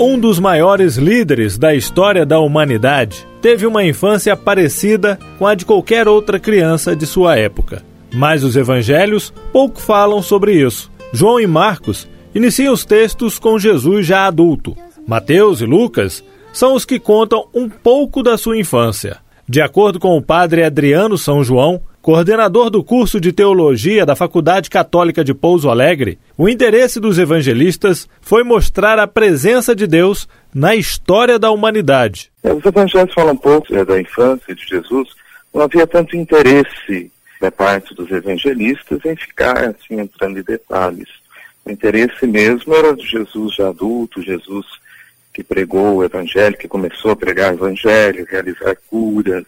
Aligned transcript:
um 0.00 0.18
dos 0.18 0.38
maiores 0.38 0.96
líderes 0.96 1.58
da 1.58 1.74
história 1.74 2.24
da 2.24 2.38
humanidade, 2.38 3.26
teve 3.42 3.66
uma 3.66 3.84
infância 3.84 4.36
parecida 4.36 5.18
com 5.38 5.46
a 5.46 5.54
de 5.54 5.64
qualquer 5.64 6.06
outra 6.06 6.38
criança 6.38 6.94
de 6.94 7.04
sua 7.04 7.36
época. 7.36 7.82
Mas 8.14 8.44
os 8.44 8.56
evangelhos 8.56 9.32
pouco 9.52 9.80
falam 9.80 10.22
sobre 10.22 10.54
isso. 10.54 10.90
João 11.12 11.40
e 11.40 11.46
Marcos 11.46 12.08
iniciam 12.34 12.72
os 12.72 12.84
textos 12.84 13.38
com 13.38 13.58
Jesus 13.58 14.06
já 14.06 14.26
adulto. 14.26 14.76
Mateus 15.06 15.60
e 15.60 15.66
Lucas 15.66 16.22
são 16.52 16.74
os 16.74 16.84
que 16.84 17.00
contam 17.00 17.46
um 17.52 17.68
pouco 17.68 18.22
da 18.22 18.38
sua 18.38 18.56
infância. 18.56 19.18
De 19.48 19.60
acordo 19.60 19.98
com 19.98 20.16
o 20.16 20.22
padre 20.22 20.62
Adriano 20.62 21.18
São 21.18 21.42
João, 21.42 21.80
coordenador 22.02 22.70
do 22.70 22.82
curso 22.82 23.20
de 23.20 23.32
teologia 23.32 24.06
da 24.06 24.16
Faculdade 24.16 24.70
Católica 24.70 25.24
de 25.24 25.34
Pouso 25.34 25.68
Alegre, 25.68 26.18
o 26.36 26.48
interesse 26.48 27.00
dos 27.00 27.18
evangelistas 27.18 28.08
foi 28.20 28.42
mostrar 28.42 28.98
a 28.98 29.06
presença 29.06 29.74
de 29.74 29.86
Deus 29.86 30.28
na 30.54 30.74
história 30.74 31.38
da 31.38 31.50
humanidade. 31.50 32.30
É, 32.42 32.52
os 32.52 32.64
evangelhos 32.64 33.12
falam 33.14 33.34
um 33.34 33.36
pouco 33.36 33.72
né, 33.72 33.84
da 33.84 34.00
infância 34.00 34.54
de 34.54 34.64
Jesus. 34.64 35.08
Não 35.52 35.62
havia 35.62 35.86
tanto 35.86 36.16
interesse 36.16 37.10
da 37.40 37.50
parte 37.50 37.94
dos 37.94 38.10
evangelistas 38.10 38.98
em 39.04 39.16
ficar 39.16 39.58
assim 39.64 40.00
entrando 40.00 40.38
em 40.38 40.42
detalhes. 40.42 41.08
O 41.64 41.70
interesse 41.70 42.26
mesmo 42.26 42.74
era 42.74 42.96
de 42.96 43.06
Jesus 43.06 43.54
já 43.54 43.68
adulto, 43.68 44.22
Jesus 44.22 44.66
que 45.38 45.44
pregou 45.44 45.94
o 45.94 46.04
evangelho, 46.04 46.58
que 46.58 46.66
começou 46.66 47.12
a 47.12 47.16
pregar 47.16 47.52
o 47.52 47.54
evangelho, 47.54 48.26
realizar 48.28 48.76
curas, 48.90 49.44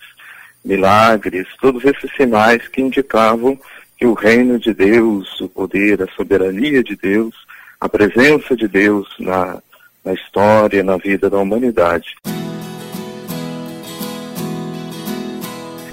milagres, 0.64 1.46
todos 1.60 1.84
esses 1.84 2.10
sinais 2.16 2.66
que 2.68 2.80
indicavam 2.80 3.58
que 3.96 4.06
o 4.06 4.14
reino 4.14 4.58
de 4.58 4.72
Deus, 4.72 5.40
o 5.40 5.48
poder, 5.48 6.02
a 6.02 6.06
soberania 6.14 6.82
de 6.82 6.96
Deus, 6.96 7.34
a 7.80 7.88
presença 7.88 8.56
de 8.56 8.66
Deus 8.66 9.08
na, 9.18 9.58
na 10.04 10.12
história, 10.12 10.82
na 10.82 10.96
vida 10.96 11.28
da 11.28 11.38
humanidade. 11.38 12.16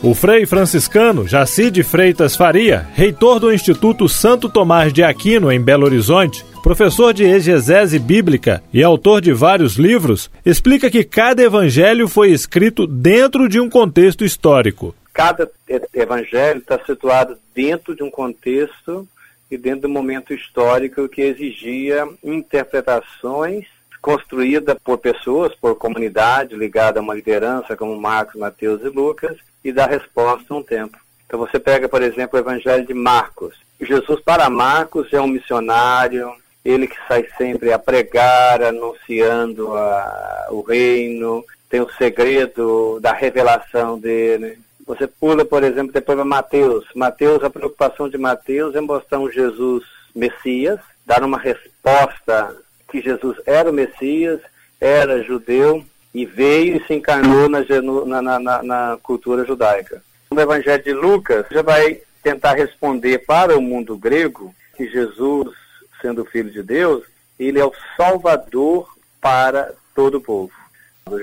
O 0.04 0.14
frei 0.14 0.46
franciscano 0.46 1.28
Jacide 1.28 1.84
Freitas 1.84 2.36
Faria, 2.36 2.88
reitor 2.94 3.40
do 3.40 3.52
Instituto 3.52 4.08
Santo 4.08 4.48
Tomás 4.48 4.94
de 4.94 5.04
Aquino 5.04 5.52
em 5.52 5.60
Belo 5.60 5.86
Horizonte, 5.86 6.46
professor 6.68 7.14
de 7.14 7.24
exegese 7.24 7.98
bíblica 7.98 8.62
e 8.74 8.84
autor 8.84 9.22
de 9.22 9.32
vários 9.32 9.78
livros, 9.78 10.30
explica 10.46 10.92
que 10.92 11.02
cada 11.02 11.42
evangelho 11.42 12.10
foi 12.10 12.32
escrito 12.32 12.86
dentro 12.86 13.48
de 13.48 13.58
um 13.58 13.70
contexto 13.70 14.26
histórico. 14.26 14.94
Cada 15.14 15.50
evangelho 15.94 16.60
está 16.60 16.78
situado 16.86 17.38
dentro 17.56 17.96
de 17.96 18.04
um 18.04 18.12
contexto 18.12 19.08
e 19.50 19.58
dentro 19.58 19.82
de 19.84 19.88
um 19.88 19.92
momento 19.92 20.34
histórico 20.34 21.08
que 21.08 21.22
exigia 21.22 22.06
interpretações 22.22 23.64
construída 24.02 24.76
por 24.76 24.98
pessoas, 24.98 25.56
por 25.56 25.74
comunidade 25.76 26.54
ligada 26.54 27.00
a 27.00 27.02
uma 27.02 27.16
liderança 27.16 27.78
como 27.78 27.96
Marcos, 27.96 28.36
Mateus 28.36 28.82
e 28.82 28.90
Lucas, 28.90 29.38
e 29.64 29.72
dá 29.72 29.86
resposta 29.86 30.54
a 30.54 30.58
um 30.58 30.64
tempo. 30.64 30.98
Então 31.26 31.40
você 31.40 31.60
pega, 31.60 31.88
por 31.88 32.02
exemplo, 32.02 32.38
o 32.38 32.42
Evangelho 32.42 32.86
de 32.86 32.94
Marcos. 32.94 33.56
Jesus 33.80 34.20
para 34.20 34.50
Marcos 34.50 35.14
é 35.14 35.22
um 35.22 35.28
missionário, 35.28 36.30
ele 36.64 36.88
que 36.88 36.98
sai 37.08 37.28
sempre 37.38 37.72
a 37.72 37.80
pregar, 37.80 38.62
anunciando 38.62 39.76
a, 39.76 40.48
o 40.52 40.62
reino, 40.62 41.44
tem 41.70 41.82
o 41.82 41.92
segredo 41.94 43.00
da 43.00 43.14
revelação 43.14 44.00
dele. 44.00 44.60
Você 44.86 45.06
pula, 45.06 45.44
por 45.44 45.64
exemplo, 45.64 45.92
depois 45.92 46.16
para 46.16 46.26
Mateus. 46.26 46.86
Mateus, 46.96 47.44
a 47.44 47.50
preocupação 47.50 48.10
de 48.10 48.18
Mateus 48.18 48.76
é 48.76 48.82
mostrar 48.82 49.20
um 49.20 49.32
Jesus 49.32 49.84
Messias, 50.16 50.80
dar 51.06 51.24
uma 51.24 51.38
resposta 51.38 52.56
que 52.90 53.02
Jesus 53.02 53.38
era 53.46 53.70
o 53.70 53.74
Messias, 53.74 54.40
era 54.80 55.24
judeu 55.24 55.84
e 56.14 56.26
veio 56.26 56.78
e 56.78 56.84
se 56.86 56.94
encarnou 56.94 57.50
na, 57.50 58.22
na, 58.22 58.40
na, 58.40 58.64
na 58.64 58.98
cultura 59.04 59.46
judaica. 59.46 60.02
No 60.32 60.40
Evangelho 60.40 60.84
de 60.84 60.94
Lucas 60.94 61.46
já 61.52 61.62
vai 61.62 62.02
tentar 62.24 62.54
responder 62.54 63.20
para 63.20 63.58
o 63.58 63.62
mundo 63.62 63.98
grego 63.98 64.54
que 64.76 64.88
Jesus, 64.90 65.54
sendo 66.02 66.26
filho 66.26 66.52
de 66.52 66.64
Deus, 66.64 67.04
ele 67.40 67.60
é 67.60 67.66
o 67.66 67.74
salvador 67.96 68.88
para 69.22 69.74
todo 69.96 70.18
o 70.18 70.22
povo. 70.22 70.52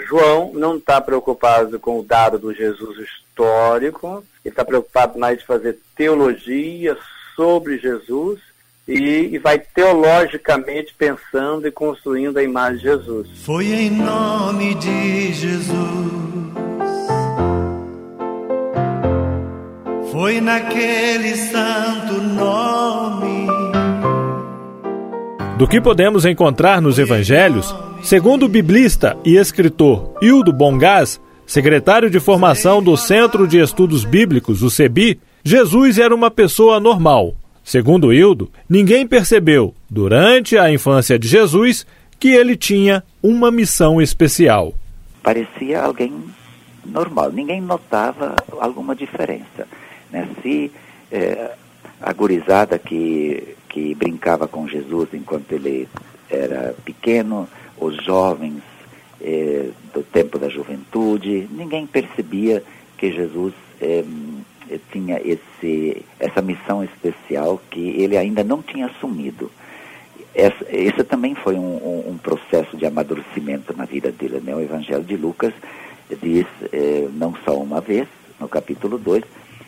João 0.09 0.53
não 0.55 0.77
está 0.77 1.01
preocupado 1.01 1.79
com 1.79 2.01
o 2.01 2.03
dado 2.03 2.39
do 2.39 2.55
Jesus 2.55 2.99
histórico, 2.99 4.25
ele 4.45 4.53
está 4.53 4.65
preocupado 4.65 5.19
mais 5.19 5.39
de 5.39 5.45
fazer 5.45 5.79
teologia 5.95 6.97
sobre 7.37 7.79
Jesus 7.79 8.41
e, 8.87 9.31
e, 9.33 9.39
vai 9.39 9.59
teologicamente 9.59 10.95
pensando 10.97 11.67
e 11.67 11.73
construindo 11.73 12.37
a 12.37 12.43
imagem 12.43 12.79
de 12.79 12.84
Jesus. 12.84 13.29
Foi 13.45 13.65
em 13.67 13.91
nome 13.91 14.75
de 14.75 15.33
Jesus, 15.33 15.73
foi 20.13 20.41
naquele 20.41 21.34
santo 21.34 22.13
nome. 22.15 23.74
Do 25.56 25.69
que 25.69 25.81
podemos 25.81 26.25
encontrar 26.25 26.81
nos 26.82 26.98
evangelhos, 26.98 27.75
segundo 28.03 28.47
o 28.47 28.48
biblista 28.48 29.16
e 29.25 29.37
escritor 29.37 30.16
Hildo 30.20 30.53
Bongás, 30.53 31.20
secretário 31.47 32.10
de 32.10 32.20
formação 32.20 32.82
do 32.82 32.97
Centro 32.97 33.47
de 33.47 33.59
Estudos 33.59 34.04
Bíblicos, 34.04 34.62
o 34.62 34.70
CEBI, 34.70 35.20
Jesus 35.44 35.98
era 35.98 36.15
uma 36.15 36.31
pessoa 36.31 36.81
normal 36.81 37.34
Segundo 37.65 38.12
Hildo, 38.12 38.50
ninguém 38.69 39.06
percebeu, 39.06 39.75
durante 39.88 40.59
a 40.59 40.70
infância 40.70 41.19
de 41.19 41.26
Jesus, 41.26 41.86
que 42.21 42.28
ele 42.28 42.56
tinha 42.56 43.03
uma 43.22 43.50
missão 43.50 44.03
especial. 44.03 44.75
Parecia 45.22 45.81
alguém 45.81 46.12
normal, 46.84 47.32
ninguém 47.32 47.62
notava 47.62 48.36
alguma 48.60 48.94
diferença. 48.94 49.66
Né? 50.12 50.28
Se 50.42 50.71
é, 51.10 51.53
a 52.03 52.12
gurizada 52.12 52.78
que, 52.78 53.56
que 53.75 53.93
brincava 53.93 54.47
com 54.47 54.69
Jesus 54.69 55.09
enquanto 55.12 55.51
ele 55.51 55.89
era 56.31 56.77
pequeno, 56.85 57.49
os 57.77 57.97
jovens 58.05 58.62
é, 59.21 59.71
do 59.93 60.01
tempo 60.01 60.39
da 60.39 60.49
juventude, 60.49 61.49
ninguém 61.51 61.84
percebia 61.84 62.63
que 62.97 63.11
Jesus 63.11 63.53
é, 63.81 64.05
tinha 64.93 65.21
esse, 65.25 66.07
essa 66.21 66.41
missão 66.41 66.84
especial 66.84 67.61
que 67.69 67.81
ele 67.81 68.17
ainda 68.17 68.45
não 68.45 68.63
tinha 68.63 68.87
assumido. 68.87 69.51
Essa, 70.33 70.65
esse 70.69 71.03
também 71.03 71.34
foi 71.34 71.57
um, 71.57 71.59
um, 71.59 72.11
um, 72.11 72.19
processo 72.19 72.77
de 72.77 72.87
amadurecimento 72.87 73.77
na 73.77 73.87
vida 73.87 74.13
dele. 74.13 74.41
Né? 74.41 74.55
O 74.55 74.61
Evangelho 74.61 75.03
de 75.03 75.17
Lucas 75.17 75.53
diz, 76.23 76.47
eh, 76.73 77.09
não 77.13 77.34
só 77.45 77.59
uma 77.59 77.81
vez, 77.81 78.07
no 78.39 78.49
capítulo 78.49 78.99
2, 78.99 79.25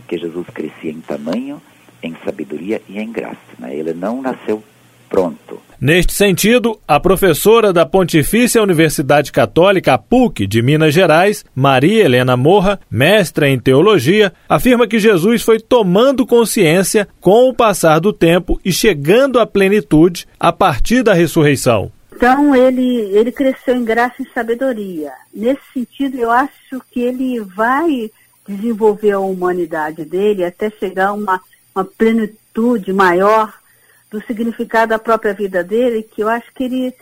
que 0.06 0.16
Jesus 0.16 0.47
crescia 0.55 0.93
em 0.93 1.00
tamanho, 1.00 1.61
em 2.03 2.17
sabedoria 2.25 2.81
e 2.89 2.99
em 2.99 3.11
graça. 3.11 3.37
Né? 3.59 3.77
Ele 3.77 3.93
não 3.93 4.21
nasceu 4.23 4.62
pronto. 5.09 5.61
Neste 5.81 6.15
sentido, 6.15 6.81
a 6.89 6.99
professora 6.99 7.73
da 7.73 7.84
Pontifícia 7.84 8.62
Universidade 8.62 9.31
Católica, 9.31 9.99
PUC, 9.99 10.47
de 10.47 10.62
Minas 10.62 10.95
Gerais, 10.95 11.45
Maria 11.55 12.05
Helena 12.05 12.37
Morra, 12.37 12.81
mestra 12.91 13.49
em 13.49 13.59
teologia, 13.59 14.33
afirma 14.49 14.87
que 14.87 14.99
Jesus 14.99 15.43
foi 15.43 15.61
tomando 15.61 16.27
consciência 16.27 17.07
com 17.21 17.49
o 17.49 17.55
passar 17.55 18.01
do 18.01 18.13
tempo 18.13 18.59
e 18.65 18.73
chegando 18.73 19.39
à 19.39 19.47
plenitude 19.47 20.27
a 20.41 20.51
partir 20.51 21.03
da 21.03 21.13
ressurreição. 21.13 21.92
Então 22.16 22.57
ele, 22.57 23.10
ele 23.13 23.31
cresceu 23.31 23.77
em 23.77 23.84
graça 23.84 24.22
e 24.22 24.33
sabedoria. 24.33 25.13
Nesse 25.34 25.60
sentido, 25.75 26.16
eu 26.16 26.31
acho 26.31 26.81
que 26.91 27.01
ele 27.01 27.41
vai 27.41 28.10
desenvolver 28.49 29.10
a 29.10 29.21
humanidade 29.21 30.04
dele 30.07 30.42
até 30.42 30.71
chegar 30.71 31.09
a 31.09 31.13
uma, 31.13 31.39
uma 31.77 31.84
plenitude 31.84 32.91
maior 32.91 33.53
do 34.11 34.23
significado 34.23 34.91
da 34.91 34.99
própria 34.99 35.34
vida 35.34 35.63
dele, 35.63 36.03
que 36.03 36.23
eu 36.23 36.28
acho 36.28 36.47
que 36.55 36.65
ele 36.65 36.95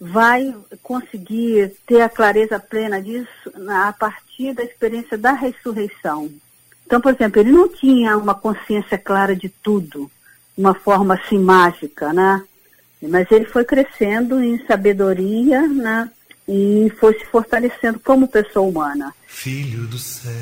vai 0.00 0.56
conseguir 0.82 1.76
ter 1.86 2.00
a 2.00 2.08
clareza 2.08 2.58
plena 2.58 3.00
disso 3.00 3.52
a 3.68 3.92
partir 3.92 4.54
da 4.54 4.64
experiência 4.64 5.18
da 5.18 5.32
ressurreição. 5.32 6.30
Então, 6.86 7.00
por 7.00 7.14
exemplo, 7.14 7.40
ele 7.40 7.52
não 7.52 7.68
tinha 7.68 8.16
uma 8.16 8.34
consciência 8.34 8.98
clara 8.98 9.36
de 9.36 9.48
tudo, 9.48 10.10
uma 10.56 10.74
forma 10.74 11.14
assim 11.14 11.38
mágica, 11.38 12.12
né? 12.12 12.42
Mas 13.02 13.30
ele 13.30 13.44
foi 13.44 13.64
crescendo 13.64 14.42
em 14.42 14.64
sabedoria, 14.66 15.66
né? 15.68 16.10
E 16.48 16.92
foi 16.98 17.18
se 17.18 17.24
fortalecendo 17.26 18.00
como 18.00 18.26
pessoa 18.28 18.66
humana. 18.66 19.14
Filho 19.26 19.86
do 19.86 19.98
céu, 19.98 20.32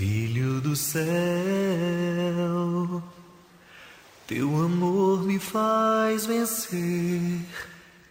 filho 0.00 0.62
do 0.62 0.74
céu. 0.74 1.02
Teu 4.26 4.48
amor 4.64 5.22
me 5.26 5.38
faz 5.38 6.24
vencer, 6.24 7.20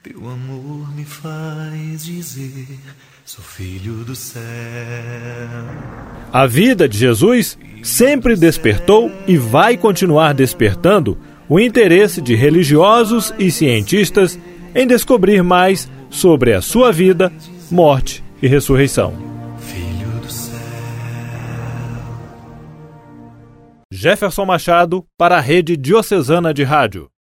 teu 0.04 0.30
amor 0.30 0.96
me 0.96 1.04
faz 1.04 2.06
dizer: 2.06 2.68
sou 3.26 3.44
filho 3.44 4.04
do 4.04 4.16
céu. 4.16 4.44
A 6.32 6.46
vida 6.46 6.88
de 6.88 6.96
Jesus 6.96 7.58
sempre 7.82 8.36
despertou 8.36 9.12
e 9.26 9.36
vai 9.36 9.76
continuar 9.76 10.36
despertando 10.36 11.18
o 11.48 11.60
interesse 11.60 12.22
de 12.22 12.36
religiosos 12.36 13.34
e 13.40 13.50
cientistas 13.50 14.38
em 14.76 14.86
descobrir 14.86 15.42
mais 15.42 15.90
sobre 16.12 16.54
a 16.54 16.62
sua 16.62 16.92
vida, 16.92 17.34
morte 17.72 18.24
e 18.44 18.48
ressurreição. 18.48 19.39
Jefferson 24.02 24.46
Machado 24.46 25.06
para 25.18 25.40
a 25.40 25.42
Rede 25.42 25.76
Diocesana 25.76 26.54
de 26.54 26.64
Rádio. 26.64 27.12